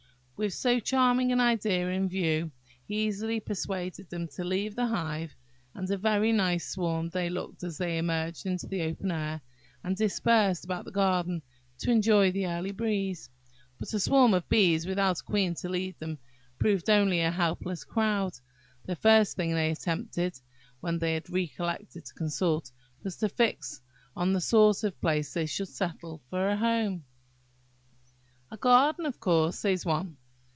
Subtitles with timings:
[0.41, 2.49] With so charming an idea in view,
[2.87, 5.35] he easily persuaded them to leave the hive;
[5.75, 9.41] and a very nice swarm they looked as they emerged into the open air,
[9.83, 11.43] and dispersed about the garden
[11.77, 13.29] to enjoy the early breeze.
[13.77, 16.17] But a swarm of bees, without a queen to lead them,
[16.57, 18.83] proved only a helpless crowd, after all.
[18.87, 20.39] The first thing they attempted,
[20.79, 22.71] when they had re collected to consult,
[23.03, 23.79] was, to fix
[24.15, 27.05] on the sort of place in which they should settle for a home.
[28.49, 30.17] "A garden, of course," says one.